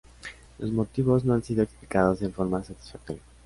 Los 0.57 0.71
motivos 0.71 1.23
no 1.25 1.35
han 1.35 1.43
sido 1.43 1.61
explicados 1.61 2.23
en 2.23 2.33
forma 2.33 2.63
satisfactoria. 2.63 3.21